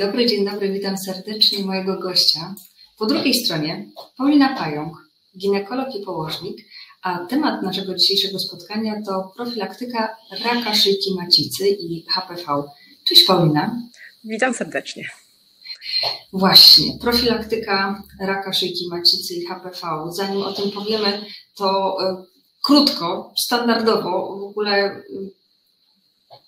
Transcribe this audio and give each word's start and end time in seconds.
dobry, 0.00 0.26
dzień 0.26 0.44
dobry, 0.44 0.72
witam 0.72 0.98
serdecznie 0.98 1.64
mojego 1.64 1.98
gościa. 1.98 2.54
Po 2.98 3.06
drugiej 3.06 3.34
stronie 3.34 3.90
Paulina 4.16 4.56
Pająk, 4.56 4.96
ginekolog 5.38 5.94
i 5.94 6.04
położnik, 6.04 6.58
a 7.02 7.18
temat 7.18 7.62
naszego 7.62 7.94
dzisiejszego 7.94 8.38
spotkania 8.38 9.02
to 9.06 9.32
profilaktyka 9.36 10.16
raka 10.44 10.74
szyjki 10.74 11.14
macicy 11.14 11.68
i 11.68 12.04
HPV. 12.08 12.62
Cześć 13.08 13.24
Paulina. 13.24 13.76
Witam 14.24 14.54
serdecznie. 14.54 15.08
Właśnie, 16.32 16.98
profilaktyka 17.00 18.02
raka 18.20 18.52
szyjki 18.52 18.88
macicy 18.90 19.34
i 19.34 19.46
HPV. 19.46 20.12
Zanim 20.12 20.42
o 20.42 20.52
tym 20.52 20.70
powiemy, 20.70 21.24
to 21.56 21.96
y, 22.02 22.16
krótko, 22.62 23.32
standardowo 23.44 24.38
w 24.38 24.42
ogóle, 24.42 24.96
y, 24.96 25.30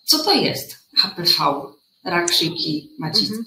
co 0.05 0.19
to 0.19 0.33
jest 0.33 0.79
HPV, 0.97 1.63
rak 2.05 2.33
szyjki 2.33 2.91
macicy? 2.99 3.33
Mhm. 3.33 3.45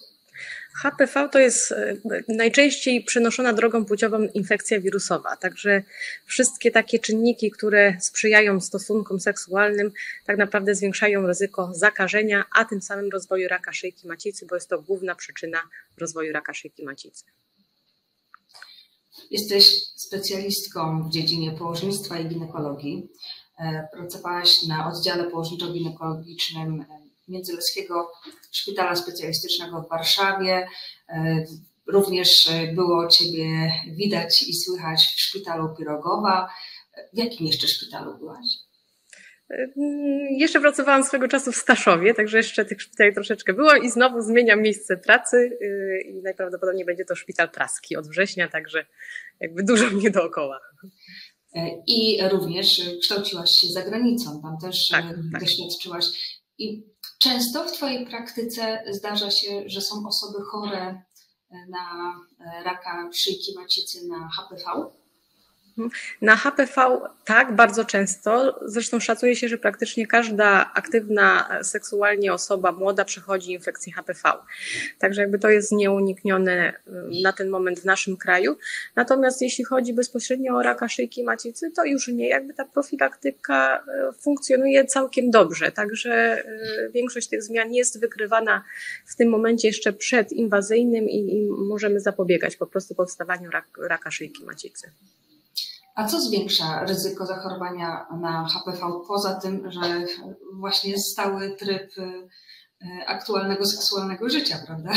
HPV 0.76 1.30
to 1.30 1.40
jest 1.40 1.72
e, 1.72 1.98
najczęściej 2.28 3.04
przenoszona 3.04 3.54
drogą 3.54 3.86
płciową 3.86 4.28
infekcja 4.34 4.80
wirusowa, 4.80 5.36
także 5.36 5.84
wszystkie 6.26 6.72
takie 6.72 7.00
czynniki, 7.00 7.52
które 7.52 7.98
sprzyjają 8.02 8.62
stosunkom 8.62 9.20
seksualnym, 9.20 9.92
tak 10.26 10.38
naprawdę 10.38 10.76
zwiększają 10.76 11.28
ryzyko 11.28 11.70
zakażenia, 11.74 12.46
a 12.56 12.66
tym 12.66 12.82
samym 12.82 13.10
rozwoju 13.10 13.48
raka 13.48 13.74
szyjki 13.74 14.08
macicy, 14.08 14.46
bo 14.46 14.56
jest 14.56 14.70
to 14.70 14.82
główna 14.82 15.16
przyczyna 15.16 15.58
rozwoju 15.98 16.34
raka 16.34 16.54
szyjki 16.54 16.84
macicy. 16.84 17.24
Jesteś 19.32 19.66
specjalistką 19.96 21.04
w 21.04 21.12
dziedzinie 21.12 21.52
położnictwa 21.52 22.20
i 22.20 22.28
ginekologii. 22.28 23.10
E, 23.60 23.88
pracowałaś 23.94 24.64
na 24.64 24.88
oddziale 24.88 25.24
położniczo-ginekologicznym 25.24 26.86
Międzyleskiego 27.28 28.12
Szpitala 28.52 28.96
Specjalistycznego 28.96 29.82
w 29.82 29.90
Warszawie. 29.90 30.68
E, 31.10 31.46
również 31.88 32.50
e, 32.50 32.74
było 32.74 33.08
Ciebie 33.08 33.72
widać 33.88 34.44
i 34.48 34.54
słychać 34.54 35.00
w 35.16 35.20
szpitalu 35.20 35.76
Pirogowa. 35.78 36.50
W 37.14 37.18
jakim 37.18 37.48
jeszcze 37.48 37.68
szpitalu 37.68 38.18
byłaś? 38.18 38.46
Mm, 39.50 40.28
jeszcze 40.38 40.62
pracowałam 40.62 41.04
swego 41.04 41.28
czasu 41.28 41.52
w 41.52 41.56
Staszowie, 41.56 42.14
także 42.14 42.38
jeszcze 42.38 42.66
tych 42.66 42.82
szpitali 42.82 43.14
troszeczkę 43.14 43.54
było 43.54 43.76
i 43.76 43.90
znowu 43.90 44.22
zmieniam 44.22 44.62
miejsce 44.62 44.98
pracy 44.98 45.38
y, 45.62 46.02
i 46.10 46.22
najprawdopodobniej 46.22 46.86
będzie 46.86 47.06
to 47.06 47.16
szpital 47.16 47.50
praski 47.52 47.96
od 47.96 48.08
września, 48.08 48.48
także 48.48 48.86
jakby 49.40 49.64
dużo 49.64 49.90
mnie 49.90 50.12
dookoła. 50.12 50.60
E, 51.56 51.70
I 51.88 52.20
również 52.32 52.82
kształciłaś 53.02 53.50
się 53.52 53.68
za 53.68 53.82
granicą, 53.82 54.42
tam 54.42 54.58
też 54.62 54.88
tak, 54.88 55.06
tak. 55.32 55.42
doświadczyłaś. 55.42 56.06
I 56.58 56.84
Często 57.20 57.68
w 57.68 57.72
Twojej 57.72 58.08
praktyce 58.08 58.84
zdarza 58.92 59.32
się, 59.32 59.64
że 59.66 59.82
są 59.82 60.08
osoby 60.08 60.44
chore 60.44 61.04
e, 61.52 61.68
na 61.70 62.16
e, 62.40 62.64
raka 62.64 63.10
szyjki 63.14 63.56
macicy 63.56 64.08
na 64.08 64.30
HPV? 64.30 64.92
Na 66.22 66.36
HPV 66.36 67.02
tak, 67.26 67.56
bardzo 67.56 67.86
często. 67.86 68.60
Zresztą 68.66 69.00
szacuje 69.00 69.36
się, 69.36 69.48
że 69.48 69.58
praktycznie 69.58 70.08
każda 70.08 70.72
aktywna 70.74 71.50
seksualnie 71.64 72.34
osoba 72.34 72.72
młoda 72.72 73.06
przechodzi 73.06 73.52
infekcję 73.52 73.94
HPV. 73.94 74.32
Także 75.00 75.22
jakby 75.22 75.40
to 75.40 75.50
jest 75.50 75.72
nieuniknione 75.72 76.74
y, 76.74 77.22
na 77.24 77.34
ten 77.34 77.50
moment 77.50 77.80
w 77.80 77.86
naszym 77.86 78.18
kraju. 78.18 78.58
Natomiast 78.96 79.42
jeśli 79.42 79.64
chodzi 79.64 79.94
bezpośrednio 79.94 80.56
o 80.56 80.64
raka 80.64 80.90
szyjki 80.90 81.24
macicy, 81.24 81.72
to 81.72 81.86
już 81.86 82.08
nie. 82.08 82.28
Jakby 82.28 82.54
ta 82.54 82.66
profilaktyka 82.66 83.84
y, 84.10 84.14
funkcjonuje 84.14 84.86
całkiem 84.86 85.32
dobrze. 85.32 85.72
Także 85.72 86.44
y, 86.88 86.92
większość 86.92 87.28
tych 87.28 87.44
zmian 87.44 87.74
jest 87.74 88.00
wykrywana 88.00 88.64
w 89.06 89.16
tym 89.16 89.30
momencie 89.30 89.68
jeszcze 89.68 89.94
przedinwazyjnym 89.94 91.10
i, 91.10 91.36
i 91.36 91.48
możemy 91.50 92.00
zapobiegać 92.00 92.56
po 92.56 92.68
prostu 92.68 92.96
powstawaniu 92.96 93.52
rak, 93.52 93.68
raka 93.78 94.12
szyjki 94.12 94.46
macicy. 94.46 94.92
A 95.96 96.06
co 96.06 96.22
zwiększa 96.22 96.86
ryzyko 96.86 97.26
zachorowania 97.26 98.08
na 98.22 98.48
HPV 98.48 98.92
poza 99.08 99.34
tym, 99.34 99.72
że 99.72 100.06
właśnie 100.54 100.98
stały 100.98 101.56
tryb 101.56 101.92
E, 101.98 102.28
aktualnego 103.08 103.66
seksualnego 103.66 104.30
życia, 104.30 104.64
prawda? 104.66 104.92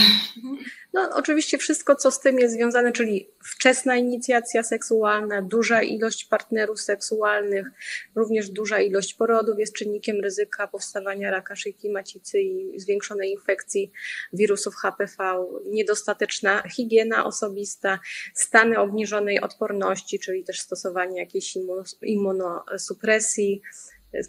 No, 0.93 1.11
oczywiście 1.15 1.59
wszystko, 1.59 1.95
co 1.97 2.11
z 2.11 2.21
tym 2.21 2.39
jest 2.39 2.55
związane, 2.55 2.93
czyli 2.93 3.31
wczesna 3.45 3.97
inicjacja 3.97 4.63
seksualna, 4.63 5.43
duża 5.43 5.83
ilość 5.83 6.25
partnerów 6.25 6.81
seksualnych, 6.81 7.67
również 8.15 8.51
duża 8.51 8.81
ilość 8.81 9.15
porodów 9.15 9.59
jest 9.59 9.75
czynnikiem 9.75 10.21
ryzyka 10.21 10.67
powstawania 10.67 11.31
raka 11.31 11.57
szyjki 11.57 11.91
macicy 11.91 12.41
i 12.41 12.81
zwiększonej 12.81 13.33
infekcji 13.33 13.93
wirusów 14.33 14.75
HPV, 14.75 15.45
niedostateczna 15.67 16.63
higiena 16.69 17.25
osobista, 17.25 17.99
stany 18.35 18.79
obniżonej 18.79 19.41
odporności, 19.41 20.19
czyli 20.19 20.45
też 20.45 20.61
stosowanie 20.61 21.21
jakiejś 21.21 21.55
immunosupresji, 22.03 23.63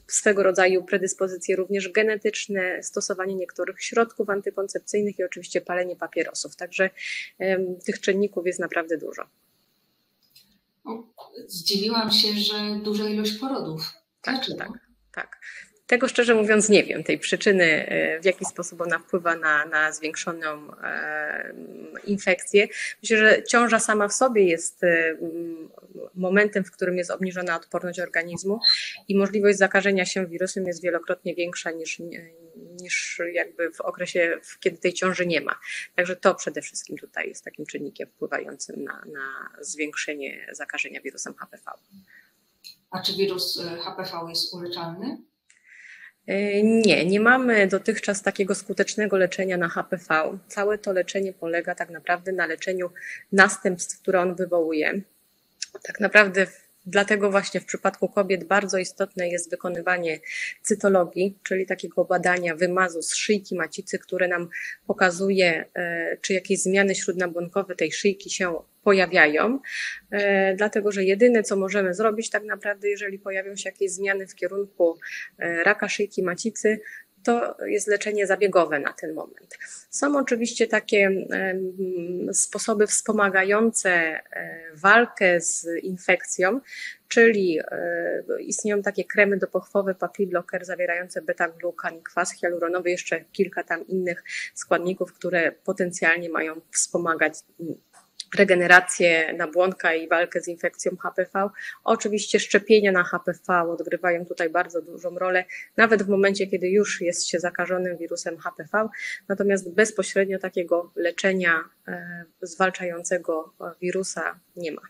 swego 0.07 0.43
rodzaju 0.43 0.83
predyspozycje 0.83 1.55
również 1.55 1.89
genetyczne, 1.89 2.83
stosowanie 2.83 3.35
niektórych 3.35 3.83
środków 3.83 4.29
antykoncepcyjnych 4.29 5.19
i 5.19 5.23
oczywiście 5.23 5.61
palenie 5.61 5.95
papierosów. 5.95 6.55
Także 6.55 6.89
tych 7.85 8.01
czynników 8.01 8.45
jest 8.45 8.59
naprawdę 8.59 8.97
dużo. 8.97 9.23
Zdziwiłam 11.47 12.11
się, 12.11 12.33
że 12.33 12.55
duża 12.83 13.09
ilość 13.09 13.33
porodów. 13.33 13.93
Tak, 14.21 14.45
tak, 14.57 14.69
tak. 15.11 15.41
Tego 15.89 16.07
szczerze 16.07 16.35
mówiąc 16.35 16.69
nie 16.69 16.83
wiem, 16.83 17.03
tej 17.03 17.19
przyczyny, 17.19 17.65
e, 17.65 18.19
w 18.19 18.25
jaki 18.25 18.45
sposób 18.45 18.81
ona 18.81 18.99
wpływa 18.99 19.35
na, 19.35 19.65
na 19.65 19.91
zwiększoną 19.91 20.73
e, 20.83 21.53
infekcję. 22.05 22.67
Myślę, 23.03 23.17
że 23.17 23.43
ciąża 23.43 23.79
sama 23.79 24.07
w 24.07 24.13
sobie 24.13 24.43
jest 24.43 24.83
e, 24.83 25.17
momentem, 26.15 26.63
w 26.63 26.71
którym 26.71 26.97
jest 26.97 27.11
obniżona 27.11 27.55
odporność 27.55 27.99
organizmu 27.99 28.59
i 29.07 29.17
możliwość 29.17 29.57
zakażenia 29.57 30.05
się 30.05 30.27
wirusem 30.27 30.67
jest 30.67 30.83
wielokrotnie 30.83 31.35
większa 31.35 31.71
niż, 31.71 31.99
niż 32.81 33.21
jakby 33.33 33.71
w 33.71 33.81
okresie, 33.81 34.37
kiedy 34.59 34.77
tej 34.77 34.93
ciąży 34.93 35.25
nie 35.25 35.41
ma. 35.41 35.59
Także 35.95 36.15
to 36.15 36.35
przede 36.35 36.61
wszystkim 36.61 36.97
tutaj 36.97 37.29
jest 37.29 37.45
takim 37.45 37.65
czynnikiem 37.65 38.09
wpływającym 38.09 38.83
na, 38.83 39.03
na 39.13 39.49
zwiększenie 39.61 40.47
zakażenia 40.51 41.01
wirusem 41.01 41.33
HPV. 41.33 41.71
A 42.91 43.01
czy 43.01 43.13
wirus 43.13 43.61
HPV 43.83 44.29
jest 44.29 44.53
uleczalny? 44.53 45.28
E, 46.27 46.63
nie, 46.63 47.05
nie 47.05 47.19
mamy 47.19 47.67
dotychczas 47.67 48.21
takiego 48.21 48.55
skutecznego 48.55 49.17
leczenia 49.17 49.57
na 49.57 49.69
HPV. 49.69 50.37
Całe 50.47 50.77
to 50.77 50.93
leczenie 50.93 51.33
polega 51.33 51.75
tak 51.75 51.89
naprawdę 51.89 52.31
na 52.31 52.45
leczeniu 52.45 52.89
następstw, 53.31 54.01
które 54.01 54.21
on 54.21 54.35
wywołuje. 54.35 55.01
Tak 55.83 55.99
naprawdę 55.99 56.47
Dlatego 56.85 57.31
właśnie 57.31 57.59
w 57.59 57.65
przypadku 57.65 58.09
kobiet 58.09 58.43
bardzo 58.43 58.77
istotne 58.77 59.29
jest 59.29 59.51
wykonywanie 59.51 60.19
cytologii, 60.61 61.37
czyli 61.43 61.65
takiego 61.65 62.05
badania 62.05 62.55
wymazu 62.55 63.01
z 63.01 63.15
szyjki 63.15 63.55
macicy, 63.55 63.99
które 63.99 64.27
nam 64.27 64.49
pokazuje, 64.87 65.65
e, 65.73 66.17
czy 66.21 66.33
jakieś 66.33 66.61
zmiany 66.61 66.95
śródnabłonkowe 66.95 67.75
tej 67.75 67.91
szyjki 67.91 68.29
się 68.29 68.55
pojawiają, 68.83 69.59
e, 70.11 70.55
dlatego 70.55 70.91
że 70.91 71.03
jedyne, 71.03 71.43
co 71.43 71.55
możemy 71.55 71.93
zrobić 71.93 72.29
tak 72.29 72.43
naprawdę, 72.43 72.89
jeżeli 72.89 73.19
pojawią 73.19 73.55
się 73.55 73.69
jakieś 73.69 73.91
zmiany 73.91 74.27
w 74.27 74.35
kierunku 74.35 74.99
e, 75.39 75.63
raka 75.63 75.89
szyjki 75.89 76.23
macicy, 76.23 76.79
to 77.29 77.65
jest 77.65 77.87
leczenie 77.87 78.27
zabiegowe 78.27 78.79
na 78.79 78.93
ten 78.93 79.13
moment. 79.13 79.57
Są 79.89 80.17
oczywiście 80.17 80.67
takie 80.67 81.11
sposoby 82.33 82.87
wspomagające 82.87 83.89
e, 83.91 84.21
walkę 84.73 85.41
z 85.41 85.67
infekcją, 85.83 86.61
czyli 87.07 87.59
e, 87.59 88.41
istnieją 88.41 88.81
takie 88.81 89.03
kremy 89.03 89.37
do 89.37 89.47
pochwowy 89.47 89.95
papilloker 89.95 90.65
zawierające 90.65 91.21
beta-glukan 91.21 91.97
i 91.99 92.03
kwas 92.03 92.31
hialuronowy, 92.31 92.89
jeszcze 92.89 93.25
kilka 93.31 93.63
tam 93.63 93.87
innych 93.87 94.23
składników, 94.53 95.13
które 95.13 95.51
potencjalnie 95.51 96.29
mają 96.29 96.61
wspomagać 96.71 97.33
regenerację 98.37 99.33
nabłonka 99.33 99.93
i 99.93 100.07
walkę 100.07 100.41
z 100.41 100.47
infekcją 100.47 100.97
HPV. 100.97 101.49
Oczywiście 101.83 102.39
szczepienia 102.39 102.91
na 102.91 103.03
HPV 103.03 103.61
odgrywają 103.61 104.25
tutaj 104.25 104.49
bardzo 104.49 104.81
dużą 104.81 105.19
rolę, 105.19 105.45
nawet 105.77 106.03
w 106.03 106.09
momencie, 106.09 106.47
kiedy 106.47 106.69
już 106.69 107.01
jest 107.01 107.27
się 107.27 107.39
zakażonym 107.39 107.97
wirusem 107.97 108.37
HPV, 108.37 108.89
natomiast 109.27 109.73
bezpośrednio 109.73 110.39
takiego 110.39 110.91
leczenia 110.95 111.63
e, 111.87 112.25
zwalczającego 112.41 113.53
wirusa 113.81 114.39
nie 114.55 114.71
ma. 114.71 114.81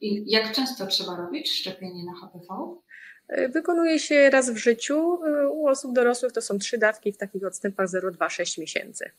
I 0.00 0.30
jak 0.30 0.52
często 0.52 0.86
trzeba 0.86 1.16
robić 1.16 1.52
szczepienie 1.60 2.04
na 2.04 2.12
HPV? 2.20 2.76
E, 3.28 3.48
wykonuje 3.48 3.98
się 3.98 4.30
raz 4.30 4.50
w 4.50 4.56
życiu. 4.56 5.24
E, 5.24 5.48
u 5.48 5.66
osób 5.66 5.94
dorosłych 5.94 6.32
to 6.32 6.42
są 6.42 6.58
trzy 6.58 6.78
dawki 6.78 7.12
w 7.12 7.16
takich 7.16 7.44
odstępach 7.44 7.86
0,2-6 7.86 8.60
miesięcy. 8.60 9.10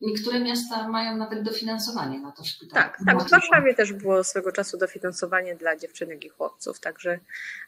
Niektóre 0.00 0.40
miasta 0.40 0.88
mają 0.88 1.16
nawet 1.16 1.42
dofinansowanie 1.42 2.20
na 2.20 2.32
to 2.32 2.44
szpital. 2.44 2.82
Tak, 2.82 2.98
tak. 3.06 3.22
W 3.22 3.30
Warszawie 3.30 3.74
też 3.74 3.92
było 3.92 4.24
swego 4.24 4.52
czasu 4.52 4.78
dofinansowanie 4.78 5.56
dla 5.56 5.76
dziewczynek 5.76 6.24
i 6.24 6.28
chłopców, 6.28 6.80
także 6.80 7.20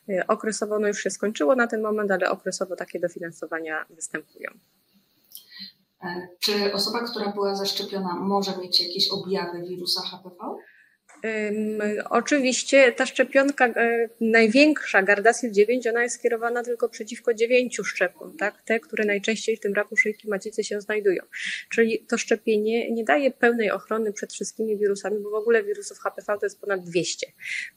y, 0.09 0.27
okresowo 0.29 0.79
no 0.79 0.89
już 0.89 0.99
się 0.99 1.11
skończyło 1.11 1.56
na 1.56 1.67
ten 1.67 1.83
moment, 1.83 2.11
ale 2.11 2.31
okresowo 2.31 2.77
takie 2.77 3.00
dofinansowania 3.00 3.85
występują. 3.91 4.50
E, 6.03 6.29
czy 6.41 6.73
osoba, 6.73 7.00
która 7.11 7.33
była 7.33 7.55
zaszczepiona, 7.55 8.15
może 8.15 8.56
mieć 8.59 8.81
jakieś 8.81 9.09
objawy 9.11 9.62
wirusa 9.62 10.00
HPV? 10.03 10.37
Oczywiście 12.11 12.93
ta 12.93 13.07
szczepionka 13.07 13.67
e, 13.67 14.09
największa, 14.21 15.03
Gardasil 15.03 15.53
9, 15.53 15.87
ona 15.87 16.03
jest 16.03 16.15
skierowana 16.15 16.63
tylko 16.63 16.89
przeciwko 16.89 17.35
dziewięciu 17.35 17.85
szczepom, 17.85 18.37
tak? 18.37 18.63
te, 18.63 18.81
które 18.81 19.05
najczęściej 19.05 19.57
w 19.57 19.61
tym 19.61 19.75
raku 19.75 19.97
szyjki 19.97 20.29
macicy 20.29 20.65
się 20.65 20.81
znajdują. 20.81 21.23
Czyli 21.69 21.99
to 22.09 22.19
szczepienie 22.19 22.91
nie 22.91 23.05
daje 23.05 23.31
pełnej 23.31 23.71
ochrony 23.71 24.13
przed 24.13 24.33
wszystkimi 24.33 24.79
wirusami, 24.79 25.21
bo 25.21 25.31
w 25.31 25.35
ogóle 25.35 25.65
wirusów 25.65 25.99
HPV 25.99 26.39
to 26.39 26.47
jest 26.47 26.61
ponad 26.61 26.85
200. 26.85 27.27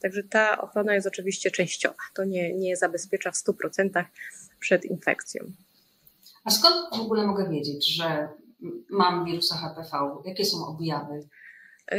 Także 0.01 0.23
ta 0.23 0.61
ochrona 0.61 0.95
jest 0.95 1.07
oczywiście 1.07 1.51
częściowa. 1.51 1.95
To 2.13 2.23
nie, 2.23 2.53
nie 2.53 2.77
zabezpiecza 2.77 3.31
w 3.31 3.35
100% 3.35 4.03
przed 4.59 4.85
infekcją. 4.85 5.45
A 6.43 6.51
skąd 6.51 6.75
w 6.97 6.99
ogóle 6.99 7.27
mogę 7.27 7.49
wiedzieć, 7.49 7.95
że 7.95 8.27
mam 8.89 9.25
wirusa 9.25 9.55
HPV? 9.55 10.21
Jakie 10.25 10.45
są 10.45 10.65
objawy? 10.67 11.27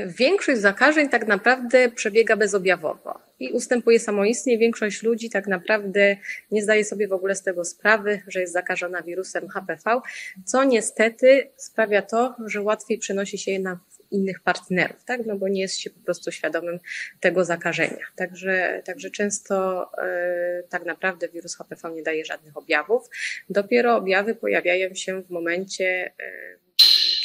Większość 0.07 0.61
zakażeń 0.61 1.09
tak 1.09 1.27
naprawdę 1.27 1.91
przebiega 1.91 2.37
bezobjawowo 2.37 3.19
i 3.41 3.53
ustępuje 3.53 4.01
samoistnie. 4.01 4.59
Większość 4.59 5.03
ludzi 5.03 5.31
tak 5.31 5.47
naprawdę 5.47 6.17
nie 6.51 6.63
zdaje 6.63 6.85
sobie 6.85 7.09
w 7.09 7.13
ogóle 7.13 7.35
z 7.35 7.43
tego 7.43 7.65
sprawy, 7.65 8.23
że 8.27 8.41
jest 8.41 8.53
zakażona 8.53 9.03
wirusem 9.03 9.49
HPV, 9.49 10.01
co 10.45 10.65
niestety 10.65 11.51
sprawia 11.57 12.03
to, 12.03 12.35
że 12.47 12.63
łatwiej 12.63 12.99
przenosi 12.99 13.39
się 13.39 13.51
je 13.51 13.61
na 13.61 13.79
innych 14.11 14.41
partnerów, 14.41 15.05
tak? 15.05 15.27
no 15.27 15.37
bo 15.37 15.49
nie 15.49 15.61
jest 15.61 15.81
się 15.81 15.91
po 15.91 16.01
prostu 16.01 16.33
świadomym 16.33 16.79
tego 17.21 17.45
zakażenia. 17.45 18.07
Także, 18.17 18.83
także 18.85 19.11
często 19.11 19.87
e, 19.99 20.63
tak 20.69 20.85
naprawdę 20.85 21.29
wirus 21.29 21.57
HPV 21.57 21.91
nie 21.91 22.03
daje 22.03 22.25
żadnych 22.25 22.57
objawów. 22.57 23.09
Dopiero 23.51 23.97
objawy 23.97 24.35
pojawiają 24.35 24.95
się 24.95 25.23
w 25.23 25.31
momencie, 25.31 26.13
e, 26.21 26.66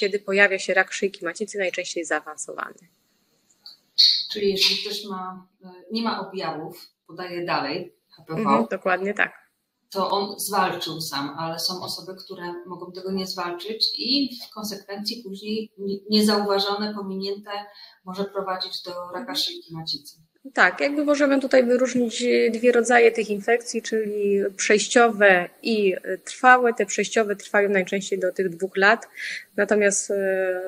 kiedy 0.02 0.20
pojawia 0.20 0.60
się 0.60 0.74
rak 0.74 0.94
szyjki 0.94 1.26
macicy, 1.26 1.58
najczęściej 1.58 2.06
zaawansowany. 2.06 2.88
Czyli 4.32 4.52
jeżeli 4.52 4.82
ktoś 4.82 5.06
ma, 5.06 5.48
e, 5.64 5.68
nie 5.92 6.02
ma 6.02 6.28
objawów, 6.28 6.90
podaje 7.08 7.46
dalej 7.46 7.96
HPV. 8.18 8.40
Mhm, 8.40 8.66
dokładnie 8.72 9.14
tak. 9.14 9.34
To 9.90 10.10
on 10.10 10.40
zwalczył 10.40 11.02
sam, 11.02 11.36
ale 11.40 11.60
są 11.60 11.84
osoby, 11.84 12.16
które 12.26 12.54
mogą 12.66 12.92
tego 12.92 13.12
nie 13.12 13.28
zwalczyć 13.28 13.92
i 13.98 14.40
w 14.46 14.54
konsekwencji 14.54 15.24
później 15.24 15.74
niezauważone, 16.10 16.94
pominięte 16.94 17.52
może 18.06 18.26
prowadzić 18.26 18.82
do 18.82 18.92
raka 18.92 19.20
mhm. 19.20 19.36
szyjki 19.36 19.74
macicy. 19.74 20.18
Tak, 20.54 20.82
jakby 20.82 21.06
możemy 21.06 21.40
tutaj 21.40 21.66
wyróżnić 21.66 22.24
dwie 22.54 22.72
rodzaje 22.72 23.12
tych 23.12 23.30
infekcji, 23.30 23.82
czyli 23.82 24.40
przejściowe 24.58 25.50
i 25.62 25.96
trwałe. 26.26 26.74
Te 26.74 26.86
przejściowe 26.86 27.36
trwają 27.36 27.70
najczęściej 27.70 28.20
do 28.20 28.32
tych 28.32 28.50
dwóch 28.50 28.78
lat, 28.78 29.08
natomiast 29.56 30.12
e, 30.12 30.62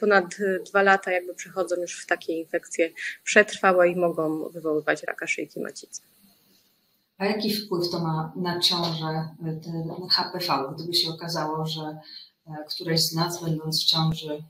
ponad 0.00 0.24
dwa 0.66 0.82
lata 0.82 1.12
jakby 1.12 1.34
przechodzą 1.34 1.76
już 1.76 2.02
w 2.02 2.06
takie 2.06 2.32
infekcje 2.40 2.90
przetrwałe 3.24 3.88
i 3.88 3.96
mogą 3.96 4.48
wywoływać 4.48 5.02
raka 5.02 5.26
szyjki 5.26 5.60
macicy. 5.60 6.02
A 7.18 7.26
jaki 7.26 7.54
wpływ 7.54 7.90
to 7.90 8.00
ma 8.00 8.32
na 8.36 8.60
ciążę 8.60 9.28
ten 9.64 10.08
HPV, 10.10 10.74
gdyby 10.74 10.94
się 10.94 11.10
okazało, 11.10 11.66
że 11.66 11.98
któreś 12.70 13.00
z 13.00 13.14
nas 13.14 13.44
będąc 13.44 13.82
w 13.82 13.86
ciąży 13.86 14.42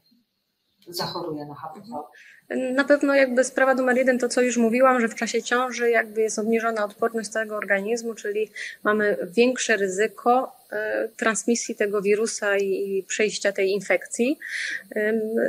zachoruje 0.88 1.46
na 1.46 1.54
HPV? 1.54 2.02
Na 2.50 2.84
pewno 2.84 3.14
jakby 3.14 3.44
sprawa 3.44 3.74
numer 3.74 3.96
jeden, 3.96 4.18
to 4.18 4.28
co 4.28 4.40
już 4.40 4.56
mówiłam, 4.56 5.00
że 5.00 5.08
w 5.08 5.14
czasie 5.14 5.42
ciąży 5.42 5.90
jakby 5.90 6.20
jest 6.20 6.38
obniżona 6.38 6.84
odporność 6.84 7.28
całego 7.28 7.56
organizmu, 7.56 8.14
czyli 8.14 8.50
mamy 8.84 9.16
większe 9.36 9.76
ryzyko 9.76 10.56
e, 10.72 11.08
transmisji 11.16 11.74
tego 11.74 12.02
wirusa 12.02 12.56
i 12.56 13.04
przejścia 13.08 13.52
tej 13.52 13.70
infekcji. 13.70 14.38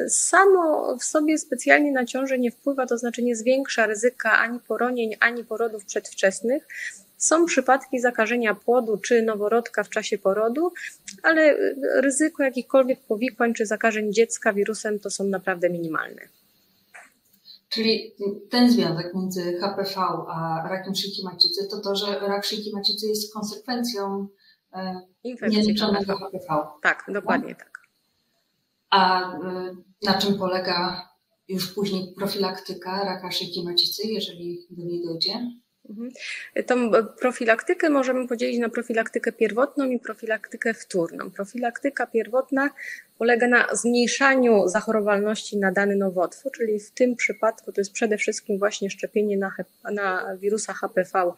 Samo 0.09 0.95
w 0.97 1.03
sobie 1.03 1.37
specjalnie 1.37 1.91
na 1.91 2.05
ciążę 2.05 2.39
nie 2.39 2.51
wpływa, 2.51 2.85
to 2.85 2.97
znaczy 2.97 3.23
nie 3.23 3.35
zwiększa 3.35 3.85
ryzyka 3.85 4.31
ani 4.31 4.59
poronień, 4.59 5.15
ani 5.19 5.43
porodów 5.43 5.85
przedwczesnych. 5.85 6.67
Są 7.17 7.45
przypadki 7.45 7.99
zakażenia 7.99 8.55
płodu 8.55 8.97
czy 8.97 9.21
noworodka 9.21 9.83
w 9.83 9.89
czasie 9.89 10.17
porodu, 10.17 10.73
ale 11.23 11.55
ryzyko 11.95 12.43
jakichkolwiek 12.43 12.99
powikłań 12.99 13.53
czy 13.53 13.65
zakażeń 13.65 14.13
dziecka 14.13 14.53
wirusem 14.53 14.99
to 14.99 15.09
są 15.09 15.23
naprawdę 15.23 15.69
minimalne. 15.69 16.38
Czyli 17.69 18.15
ten 18.49 18.71
związek 18.71 19.15
między 19.15 19.57
HPV 19.61 20.01
a 20.27 20.67
rakiem 20.69 20.95
szyjki 20.95 21.23
macicy 21.23 21.67
to 21.67 21.81
to, 21.81 21.95
że 21.95 22.19
rak 22.19 22.45
szyjki 22.45 22.71
macicy 22.75 23.07
jest 23.07 23.33
konsekwencją 23.33 24.27
e, 24.73 25.01
nieliczonego 25.49 26.17
HPV. 26.17 26.67
Tak, 26.81 27.05
dokładnie 27.13 27.55
tak. 27.55 27.79
A 28.89 29.33
e, 29.33 29.75
na 30.03 30.13
czym 30.13 30.37
polega 30.37 31.09
już 31.47 31.73
później 31.73 32.13
profilaktyka 32.17 33.03
raka 33.03 33.31
szyjki 33.31 33.63
macicy, 33.63 34.07
jeżeli 34.07 34.67
do 34.69 34.85
niej 34.85 35.03
dojdzie? 35.05 35.51
Mhm. 35.89 36.11
Tą 36.65 36.91
profilaktykę 37.19 37.89
możemy 37.89 38.27
podzielić 38.27 38.59
na 38.59 38.69
profilaktykę 38.69 39.31
pierwotną 39.31 39.89
i 39.89 39.99
profilaktykę 39.99 40.73
wtórną. 40.73 41.31
Profilaktyka 41.31 42.07
pierwotna 42.07 42.69
polega 43.19 43.47
na 43.47 43.67
zmniejszaniu 43.75 44.67
zachorowalności 44.67 45.57
na 45.57 45.71
dany 45.71 45.95
nowotwór, 45.95 46.51
czyli 46.51 46.79
w 46.79 46.91
tym 46.91 47.15
przypadku 47.15 47.71
to 47.71 47.81
jest 47.81 47.91
przede 47.91 48.17
wszystkim 48.17 48.59
właśnie 48.59 48.89
szczepienie 48.89 49.37
na, 49.37 49.51
na 49.91 50.37
wirusa 50.37 50.73
HPV. 50.73 51.31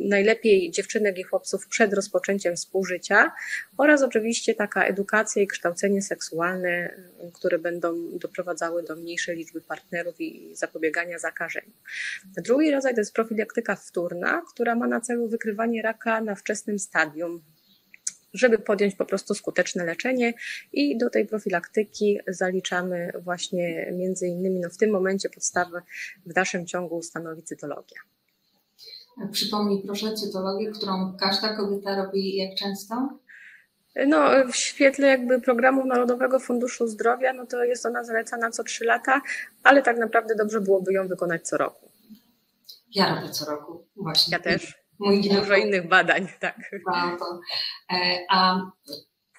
Najlepiej 0.00 0.70
dziewczynek 0.70 1.18
i 1.18 1.22
chłopców 1.22 1.66
przed 1.66 1.92
rozpoczęciem 1.92 2.56
współżycia 2.56 3.32
oraz 3.76 4.02
oczywiście 4.02 4.54
taka 4.54 4.84
edukacja 4.84 5.42
i 5.42 5.46
kształcenie 5.46 6.02
seksualne, 6.02 6.94
które 7.34 7.58
będą 7.58 8.18
doprowadzały 8.18 8.82
do 8.82 8.96
mniejszej 8.96 9.36
liczby 9.36 9.60
partnerów 9.60 10.20
i 10.20 10.50
zapobiegania 10.54 11.18
zakażeniu. 11.18 11.72
Drugi 12.36 12.70
rodzaj 12.70 12.94
to 12.94 13.00
jest 13.00 13.14
profilaktyka 13.14 13.76
wtórna, 13.76 14.42
która 14.52 14.74
ma 14.74 14.86
na 14.86 15.00
celu 15.00 15.28
wykrywanie 15.28 15.82
raka 15.82 16.20
na 16.20 16.34
wczesnym 16.34 16.78
stadium, 16.78 17.42
żeby 18.34 18.58
podjąć 18.58 18.94
po 18.94 19.04
prostu 19.04 19.34
skuteczne 19.34 19.84
leczenie 19.84 20.34
i 20.72 20.98
do 20.98 21.10
tej 21.10 21.26
profilaktyki 21.26 22.18
zaliczamy 22.28 23.12
właśnie 23.24 23.92
między 23.92 24.26
innymi 24.26 24.60
no 24.60 24.70
w 24.70 24.76
tym 24.76 24.90
momencie 24.90 25.30
podstawę 25.30 25.82
w 26.26 26.32
dalszym 26.32 26.66
ciągu 26.66 27.02
stanowi 27.02 27.42
cytologia. 27.42 28.00
Przypomnij 29.32 29.82
proszę 29.82 30.14
cytologię, 30.14 30.70
którą 30.70 31.16
każda 31.20 31.56
kobieta 31.56 31.96
robi 31.96 32.36
jak 32.36 32.58
często? 32.58 33.18
No, 34.06 34.30
w 34.52 34.56
świetle 34.56 35.06
jakby 35.06 35.40
programu 35.40 35.86
Narodowego 35.86 36.40
Funduszu 36.40 36.86
Zdrowia, 36.86 37.32
no 37.32 37.46
to 37.46 37.64
jest 37.64 37.86
ona 37.86 38.04
zalecana 38.04 38.50
co 38.50 38.64
trzy 38.64 38.84
lata, 38.84 39.20
ale 39.62 39.82
tak 39.82 39.98
naprawdę 39.98 40.34
dobrze 40.34 40.60
byłoby 40.60 40.92
ją 40.92 41.08
wykonać 41.08 41.48
co 41.48 41.56
roku. 41.56 41.91
Ja 42.94 43.14
robię 43.14 43.30
co 43.30 43.44
roku, 43.44 43.88
właśnie. 43.96 44.32
Ja 44.32 44.40
też 44.42 44.74
mój 44.98 45.28
Dużo 45.28 45.56
innych 45.56 45.88
badań, 45.88 46.28
tak. 46.40 46.58
Bardzo. 46.92 47.40
E, 47.92 48.18
a 48.30 48.60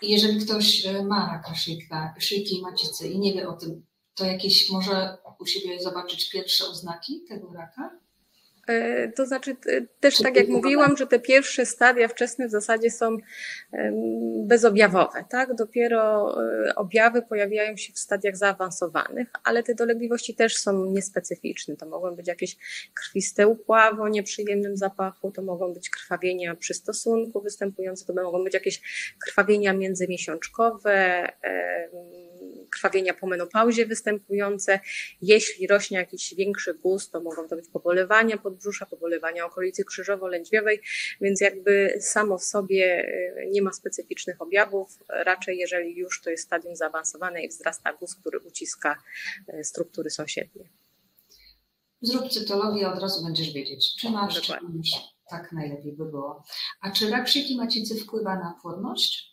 jeżeli 0.02 0.46
ktoś 0.46 0.86
e, 0.86 1.04
ma 1.04 1.32
raka 1.34 1.56
szyjka, 1.56 2.16
szyjki 2.20 2.60
i 2.60 2.62
macicy 2.62 3.08
i 3.08 3.20
nie 3.20 3.34
wie 3.34 3.50
o 3.50 3.54
tym, 3.54 3.86
to 4.16 4.26
jakieś 4.26 4.70
może 4.72 5.18
u 5.40 5.46
siebie 5.46 5.82
zobaczyć 5.82 6.30
pierwsze 6.30 6.66
oznaki 6.66 7.24
tego 7.30 7.54
raka? 7.54 8.00
E, 8.68 9.08
to 9.12 9.26
znaczy, 9.26 9.56
też 10.00 10.18
tak 10.18 10.36
jak 10.36 10.48
mówiłam, 10.48 10.98
że 10.98 11.08
te 11.08 11.20
pierwsze 11.20 11.66
stadia 11.66 12.08
wczesne 12.08 12.48
w 12.48 12.52
zasadzie 12.52 12.92
są 12.92 13.18
bezobjawowe, 14.48 15.26
tak? 15.30 15.56
Dopiero 15.56 16.36
e, 16.44 16.76
objawy 16.76 17.22
pojawiają 17.22 17.78
się 17.78 17.94
w 17.94 18.00
stadiach 18.00 18.38
zaawansowanych, 18.38 19.28
ale 19.44 19.64
te 19.64 19.76
dolegliwości 19.76 20.36
też 20.36 20.58
są 20.58 20.86
niespecyficzne. 20.86 21.76
To 21.76 21.86
mogą 21.86 22.16
być 22.16 22.28
jakieś 22.28 22.58
krwiste 22.94 23.48
upławy 23.48 24.02
o 24.02 24.08
nieprzyjemnym 24.08 24.78
zapachu, 24.78 25.32
to 25.32 25.42
mogą 25.42 25.74
być 25.74 25.90
krwawienia 25.90 26.56
przy 26.56 26.74
stosunku 26.74 27.42
występujące, 27.42 28.06
to 28.06 28.14
mogą 28.24 28.44
być 28.44 28.54
jakieś 28.54 28.82
krwawienia 29.26 29.74
międzymiesiączkowe, 29.74 31.28
krwawienia 32.74 33.14
po 33.14 33.28
menopauzie 33.28 33.86
występujące. 33.86 34.80
Jeśli 35.22 35.68
rośnie 35.68 35.98
jakiś 35.98 36.34
większy 36.36 36.74
guz, 36.74 37.10
to 37.10 37.22
mogą 37.22 37.48
to 37.48 37.56
być 37.56 37.68
pobolewania 37.68 38.38
podbrzusza, 38.38 38.86
pobolewania 38.86 39.46
okolicy 39.46 39.86
krzyżowo-lędźwiowej, 39.86 40.82
więc 41.22 41.42
jakby 41.42 41.98
samo 42.00 42.38
w 42.38 42.44
sobie 42.44 43.06
e, 43.36 43.50
nie 43.50 43.62
ma 43.62 43.74
specyficznych 43.74 44.42
objawów. 44.42 45.00
Raczej 45.10 45.58
jeżeli 45.58 45.96
już 45.96 46.22
to 46.22 46.30
jest 46.30 46.44
stadium 46.44 46.76
zaawansowane 46.76 47.44
i 47.44 47.50
wzrasta 47.50 47.94
guz, 47.94 48.16
który 48.16 48.40
uciska 48.40 49.04
e, 49.48 49.64
struktury 49.64 50.10
sąsiednie. 50.10 50.70
Zrób 52.02 52.30
cytologię, 52.30 52.90
od 52.90 53.00
razu 53.00 53.24
będziesz 53.24 53.54
wiedzieć, 53.54 53.96
czy 54.00 54.10
masz, 54.10 54.42
czy 54.42 54.54
Tak 55.30 55.52
najlepiej 55.52 55.94
by 55.94 56.06
było. 56.06 56.44
A 56.82 56.92
czy 56.92 57.10
rak 57.10 57.28
szyjki 57.28 57.56
macicy 57.56 57.96
wpływa 57.96 58.36
na 58.36 58.60
płodność? 58.62 59.33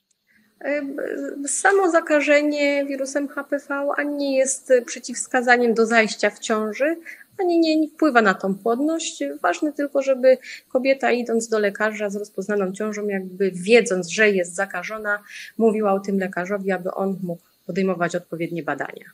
Samo 1.47 1.91
zakażenie 1.91 2.87
wirusem 2.87 3.29
HPV 3.29 3.89
ani 3.97 4.17
nie 4.17 4.37
jest 4.37 4.73
przeciwwskazaniem 4.87 5.75
do 5.75 5.87
zajścia 5.87 6.31
w 6.31 6.39
ciąży, 6.39 6.97
ani 7.39 7.59
nie 7.59 7.89
wpływa 7.89 8.23
na 8.23 8.35
tą 8.35 8.55
płodność. 8.55 9.23
Ważne 9.43 9.73
tylko, 9.73 10.03
żeby 10.03 10.39
kobieta 10.69 11.13
idąc 11.13 11.49
do 11.49 11.59
lekarza 11.59 12.11
z 12.11 12.17
rozpoznaną 12.17 12.73
ciążą, 12.73 13.07
jakby 13.07 13.51
wiedząc, 13.51 14.09
że 14.09 14.31
jest 14.31 14.55
zakażona, 14.55 15.23
mówiła 15.59 15.93
o 15.93 16.01
tym 16.01 16.19
lekarzowi, 16.19 16.73
aby 16.73 16.91
on 16.95 17.19
mógł 17.23 17.43
podejmować 17.67 18.17
odpowiednie 18.17 18.63
badania. 18.63 19.05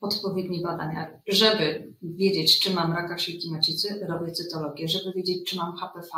Odpowiednie 0.00 0.62
badania. 0.62 1.10
Żeby 1.28 1.92
wiedzieć, 2.02 2.60
czy 2.60 2.74
mam 2.74 2.92
raka 2.92 3.18
szyjki 3.18 3.52
macicy, 3.52 4.06
robię 4.08 4.32
cytologię. 4.32 4.88
Żeby 4.88 5.12
wiedzieć, 5.16 5.50
czy 5.50 5.56
mam 5.56 5.76
HPV, 5.76 6.08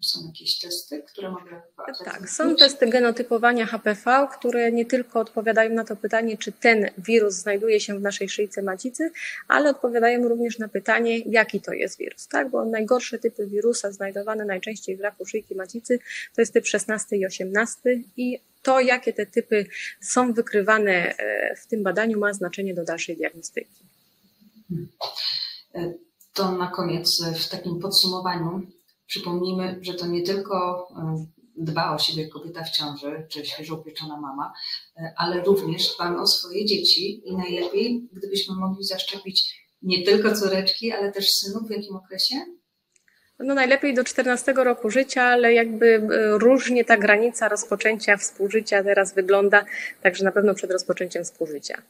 są 0.00 0.26
jakieś 0.26 0.58
testy, 0.58 1.02
które 1.02 1.30
mogę 1.30 1.62
Tak, 2.04 2.30
są 2.30 2.56
testy 2.56 2.86
genotypowania 2.86 3.66
HPV, 3.66 4.28
które 4.38 4.72
nie 4.72 4.86
tylko 4.86 5.20
odpowiadają 5.20 5.74
na 5.74 5.84
to 5.84 5.96
pytanie, 5.96 6.38
czy 6.38 6.52
ten 6.52 6.90
wirus 6.98 7.34
znajduje 7.34 7.80
się 7.80 7.98
w 7.98 8.02
naszej 8.02 8.28
szyjce 8.28 8.62
macicy, 8.62 9.10
ale 9.48 9.70
odpowiadają 9.70 10.28
również 10.28 10.58
na 10.58 10.68
pytanie, 10.68 11.18
jaki 11.18 11.60
to 11.60 11.72
jest 11.72 11.98
wirus, 11.98 12.28
tak? 12.28 12.50
Bo 12.50 12.64
najgorsze 12.64 13.18
typy 13.18 13.46
wirusa 13.46 13.92
znajdowane 13.92 14.44
najczęściej 14.44 14.96
w 14.96 15.00
raku 15.00 15.26
szyjki 15.26 15.54
macicy 15.54 15.98
to 16.34 16.42
jest 16.42 16.52
typ 16.52 16.66
16 16.66 17.16
i 17.16 17.26
18 17.26 17.80
i 18.16 18.38
to, 18.62 18.80
jakie 18.80 19.12
te 19.12 19.26
typy 19.26 19.66
są 20.00 20.32
wykrywane 20.32 20.92
e, 20.92 21.56
w 21.56 21.66
tym 21.66 21.82
badaniu, 21.82 22.18
ma 22.18 22.32
znaczenie 22.32 22.74
do 22.74 22.84
dalszej 22.84 23.16
diagnostyki. 23.16 23.84
Hmm. 24.68 24.88
E, 25.74 25.94
to 26.34 26.52
na 26.52 26.66
koniec, 26.66 27.22
w 27.38 27.48
takim 27.48 27.80
podsumowaniu, 27.80 28.66
Przypomnijmy, 29.10 29.78
że 29.80 29.94
to 29.94 30.06
nie 30.06 30.22
tylko 30.22 30.88
e, 30.96 31.26
dba 31.56 31.94
o 31.94 31.98
siebie 31.98 32.28
kobieta 32.28 32.64
w 32.64 32.70
ciąży, 32.70 33.26
czy 33.30 33.46
świeżo 33.46 33.74
upieczona 33.74 34.20
mama, 34.20 34.52
e, 34.96 35.14
ale 35.16 35.42
również 35.42 35.94
dbamy 35.94 36.20
o 36.20 36.26
swoje 36.26 36.66
dzieci 36.66 37.28
i 37.28 37.36
najlepiej, 37.36 38.08
gdybyśmy 38.12 38.54
mogli 38.54 38.84
zaszczepić 38.84 39.66
nie 39.82 40.04
tylko 40.04 40.34
córeczki, 40.34 40.92
ale 40.92 41.12
też 41.12 41.28
synów 41.28 41.68
w 41.68 41.70
jakim 41.70 41.96
okresie? 41.96 42.34
No 43.38 43.54
najlepiej 43.54 43.94
do 43.94 44.04
14 44.04 44.52
roku 44.52 44.90
życia, 44.90 45.22
ale 45.22 45.54
jakby 45.54 45.86
e, 45.86 46.38
różnie 46.38 46.84
ta 46.84 46.96
granica 46.96 47.48
rozpoczęcia 47.48 48.16
współżycia 48.16 48.84
teraz 48.84 49.14
wygląda, 49.14 49.64
także 50.02 50.24
na 50.24 50.32
pewno 50.32 50.54
przed 50.54 50.70
rozpoczęciem 50.70 51.24
współżycia. 51.24 51.82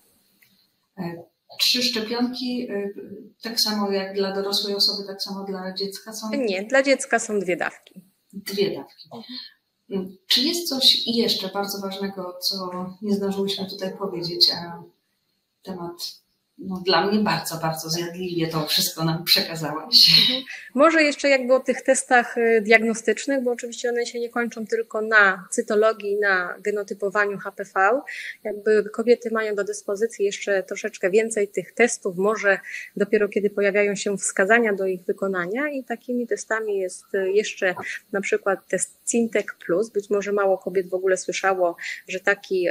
Trzy 1.61 1.83
szczepionki, 1.83 2.71
y, 2.71 2.95
tak 3.43 3.61
samo 3.61 3.91
jak 3.91 4.15
dla 4.15 4.33
dorosłej 4.33 4.75
osoby, 4.75 5.07
tak 5.07 5.23
samo 5.23 5.45
dla 5.45 5.75
dziecka 5.75 6.13
są? 6.13 6.31
Nie, 6.31 6.65
dla 6.65 6.83
dziecka 6.83 7.19
są 7.19 7.41
dwie 7.41 7.57
dawki. 7.57 7.95
Dwie 8.33 8.77
dawki. 8.77 9.09
Czy 10.27 10.41
jest 10.41 10.69
coś 10.69 11.07
jeszcze 11.07 11.49
bardzo 11.49 11.81
ważnego, 11.81 12.39
co 12.43 12.71
nie 13.03 13.15
zdążyłyśmy 13.15 13.71
tutaj 13.71 13.99
powiedzieć, 13.99 14.51
a 14.55 14.83
temat 15.63 16.21
no, 16.61 16.83
dla 16.87 17.07
mnie 17.07 17.19
bardzo, 17.19 17.57
bardzo 17.57 17.91
zjadliwie 17.91 18.47
to 18.47 18.67
wszystko 18.67 19.05
nam 19.05 19.25
przekazałaś. 19.25 20.21
Mhm. 20.21 20.45
Może 20.75 21.03
jeszcze 21.03 21.29
jakby 21.29 21.55
o 21.55 21.61
tych 21.61 21.83
testach 21.83 22.39
y, 22.39 22.61
diagnostycznych, 22.65 23.45
bo 23.45 23.51
oczywiście 23.51 23.89
one 23.89 24.07
się 24.07 24.21
nie 24.21 24.29
kończą 24.29 24.67
tylko 24.67 25.03
na 25.03 25.49
cytologii, 25.51 26.17
na 26.21 26.55
genotypowaniu 26.61 27.39
HPV. 27.39 28.01
Jakby 28.45 28.85
kobiety 28.93 29.31
mają 29.33 29.55
do 29.55 29.65
dyspozycji 29.65 30.25
jeszcze 30.25 30.63
troszeczkę 30.63 31.11
więcej 31.11 31.49
tych 31.49 31.73
testów, 31.73 32.17
może 32.17 32.59
dopiero 32.97 33.29
kiedy 33.29 33.51
pojawiają 33.51 33.95
się 33.95 34.19
wskazania 34.19 34.73
do 34.73 34.87
ich 34.87 35.03
wykonania 35.03 35.69
i 35.69 35.85
takimi 35.85 36.27
testami 36.27 36.79
jest 36.79 37.15
y, 37.15 37.33
jeszcze 37.33 37.75
na 38.13 38.21
przykład 38.21 38.69
test 38.69 39.01
Cintec 39.07 39.47
Plus. 39.67 39.91
Być 39.91 40.11
może 40.11 40.33
mało 40.33 40.59
kobiet 40.59 40.89
w 40.89 40.95
ogóle 40.95 41.17
słyszało, 41.17 41.77
że 42.09 42.21
taki 42.21 42.69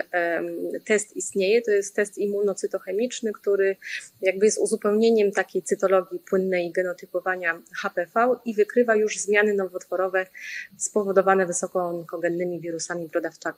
test 0.86 1.16
istnieje. 1.16 1.62
To 1.62 1.72
jest 1.72 1.96
test 1.96 2.18
immunocytochemiczny, 2.18 3.34
który 3.34 3.76
jakby 4.22 4.46
jest 4.46 4.58
uzupełnieniem 4.58 5.32
takiej 5.32 5.64
cytologii 5.64 6.20
płynnej 6.20 6.72
genotypowania 6.72 7.62
HPV 7.82 8.36
i 8.46 8.54
wykrywa 8.54 8.96
już 8.96 9.18
zmiany 9.18 9.54
nowotworowe 9.54 10.26
spowodowane 10.78 11.46
wysoko 11.46 11.88
onkogennymi 11.88 12.60
wirusami 12.60 13.10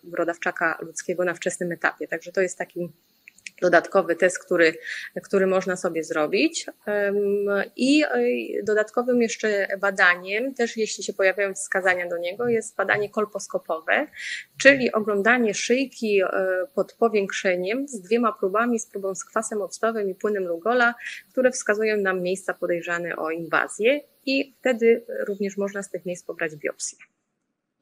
brodawczaka 0.03 0.77
ludzkiego 0.81 1.25
na 1.25 1.33
wczesnym 1.33 1.71
etapie. 1.71 2.07
Także 2.07 2.31
to 2.31 2.41
jest 2.41 2.57
taki 2.57 2.89
dodatkowy 3.61 4.15
test, 4.15 4.39
który, 4.39 4.73
który 5.23 5.47
można 5.47 5.75
sobie 5.75 6.03
zrobić. 6.03 6.65
I 7.75 8.03
dodatkowym 8.63 9.21
jeszcze 9.21 9.67
badaniem, 9.79 10.53
też 10.53 10.77
jeśli 10.77 11.03
się 11.03 11.13
pojawiają 11.13 11.53
wskazania 11.53 12.09
do 12.09 12.17
niego, 12.17 12.47
jest 12.47 12.75
badanie 12.75 13.09
kolposkopowe, 13.09 14.07
czyli 14.57 14.91
oglądanie 14.91 15.53
szyjki 15.53 16.21
e, 16.21 16.27
pod 16.75 16.93
powiększeniem 16.93 17.87
z 17.87 18.01
dwiema 18.01 18.33
próbami, 18.33 18.79
z 18.79 18.87
próbą 18.87 19.15
z 19.15 19.25
kwasem 19.25 19.61
octowym 19.61 20.09
i 20.09 20.15
płynem 20.15 20.47
Lugola, 20.47 20.95
które 21.31 21.51
wskazują 21.51 21.97
nam 21.97 22.21
miejsca 22.21 22.53
podejrzane 22.53 23.15
o 23.15 23.31
inwazję 23.31 24.01
i 24.25 24.55
wtedy 24.59 25.05
również 25.27 25.57
można 25.57 25.83
z 25.83 25.89
tych 25.89 26.05
miejsc 26.05 26.25
pobrać 26.25 26.55
biopsję. 26.55 26.97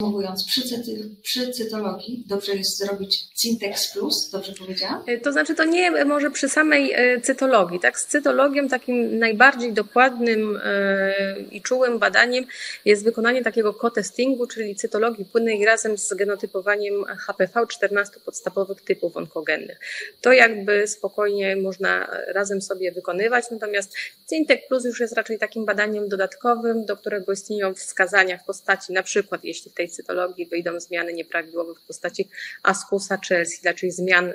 Mówiąc 0.01 0.45
przy, 0.45 0.61
cyty, 0.61 1.09
przy 1.21 1.51
cytologii, 1.51 2.23
dobrze 2.27 2.55
jest 2.55 2.77
zrobić 2.77 3.27
Cintex 3.35 3.93
Plus, 3.93 4.29
dobrze 4.29 4.53
powiedziałam? 4.59 5.03
E, 5.07 5.17
to 5.17 5.31
znaczy, 5.31 5.55
to 5.55 5.63
nie 5.63 6.05
może 6.05 6.31
przy 6.31 6.49
samej 6.49 6.93
e, 6.93 7.21
cytologii. 7.21 7.79
Tak, 7.79 7.99
z 7.99 8.05
cytologią 8.05 8.67
takim 8.67 9.19
najbardziej 9.19 9.73
dokładnym 9.73 10.59
e, 10.63 11.39
i 11.51 11.61
czułym 11.61 11.99
badaniem 11.99 12.45
jest 12.85 13.03
wykonanie 13.03 13.43
takiego 13.43 13.73
co-testingu, 13.73 14.47
czyli 14.47 14.75
cytologii 14.75 15.25
płynnej 15.25 15.65
razem 15.65 15.97
z 15.97 16.13
genotypowaniem 16.13 17.05
HPV 17.05 17.67
14 17.67 18.19
podstawowych 18.25 18.81
typów 18.81 19.17
onkogennych. 19.17 19.79
To 20.21 20.33
jakby 20.33 20.87
spokojnie 20.87 21.55
można 21.55 22.07
razem 22.27 22.61
sobie 22.61 22.91
wykonywać, 22.91 23.45
natomiast 23.51 23.95
Cintex 24.29 24.67
Plus 24.67 24.85
już 24.85 24.99
jest 24.99 25.13
raczej 25.13 25.39
takim 25.39 25.65
badaniem 25.65 26.09
dodatkowym, 26.09 26.85
do 26.85 26.97
którego 26.97 27.31
istnieją 27.31 27.73
wskazania 27.73 28.37
w 28.37 28.45
postaci 28.45 28.93
na 28.93 29.03
przykład, 29.03 29.43
jeśli 29.43 29.71
w 29.71 29.73
tej 29.73 29.88
cytologii 29.89 30.45
wyjdą 30.45 30.79
zmiany 30.79 31.13
nieprawidłowe 31.13 31.73
w 31.73 31.87
postaci 31.87 32.29
askusa 32.63 33.17
czy 33.17 33.35
elsida, 33.35 33.73
czyli 33.73 33.91
zmian 33.91 34.33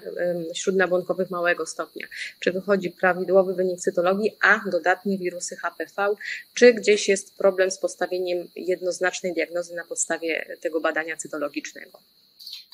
śródnabłonkowych 0.55 1.31
małego 1.31 1.67
stopnia. 1.67 2.07
Czy 2.41 2.53
wychodzi 2.53 2.91
prawidłowy 2.91 3.55
wynik 3.55 3.81
cytologii, 3.81 4.37
a 4.43 4.61
dodatnie 4.71 5.19
wirusy 5.19 5.57
HPV, 5.57 6.15
czy 6.55 6.75
gdzieś 6.75 7.09
jest 7.09 7.37
problem 7.37 7.71
z 7.71 7.79
postawieniem 7.79 8.49
jednoznacznej 8.57 9.35
diagnozy 9.35 9.75
na 9.75 9.85
podstawie 9.85 10.57
tego 10.61 10.81
badania 10.81 11.17
cytologicznego 11.17 11.99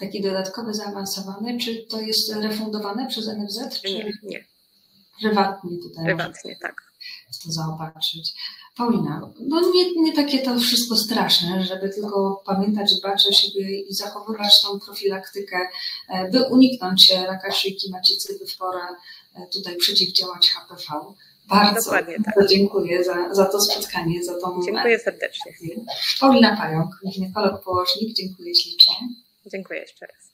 taki 0.00 0.22
dodatkowy, 0.22 0.74
zaawansowany, 0.74 1.58
czy 1.58 1.86
to 1.90 2.00
jest 2.00 2.32
refundowane 2.32 3.06
przez 3.06 3.26
NFZ? 3.26 3.80
Czy 3.80 3.94
nie, 3.94 4.12
nie. 4.22 4.44
Prywatnie 5.20 5.70
tutaj. 5.82 6.04
Prywatnie, 6.04 6.56
tak. 6.62 6.74
To 7.44 7.52
zaopatrzyć. 7.52 8.34
Paulina, 8.76 9.30
no 9.40 9.60
nie, 9.74 10.02
nie 10.02 10.12
takie 10.12 10.38
to 10.38 10.58
wszystko 10.58 10.96
straszne, 10.96 11.64
żeby 11.64 11.88
tylko 11.88 12.42
pamiętać, 12.46 13.00
dbać 13.00 13.26
o 13.26 13.32
siebie 13.32 13.80
i 13.80 13.94
zachowywać 13.94 14.62
tą 14.62 14.80
profilaktykę, 14.80 15.68
e, 16.08 16.28
by 16.30 16.42
uniknąć 16.42 17.12
raka 17.26 17.52
szyjki 17.52 17.90
macicy, 17.90 18.38
by 18.38 18.46
w 18.46 18.56
porę 18.56 18.80
e, 19.34 19.46
tutaj 19.52 19.76
przeciwdziałać 19.76 20.50
HPV. 20.50 20.82
Bardzo 21.48 21.90
tak. 21.90 22.06
dziękuję 22.48 23.04
za, 23.04 23.34
za 23.34 23.44
to 23.44 23.60
spotkanie, 23.60 24.24
za 24.24 24.40
tą 24.40 24.62
Dziękuję 24.64 24.98
serdecznie. 24.98 25.52
Paulina 26.20 26.56
Pająk, 26.56 26.90
ginekolog 27.14 27.64
położnik, 27.64 28.16
dziękuję 28.16 28.54
ślicznie. 28.54 28.94
Dziękuję 29.46 29.80
jeszcze 29.80 30.06
raz. 30.06 30.29